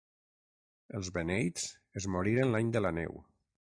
Els 1.01 1.11
beneits 1.19 1.69
es 2.03 2.11
moriren 2.17 2.57
l'any 2.57 2.77
de 2.79 2.87
la 2.87 2.99
neu. 3.03 3.19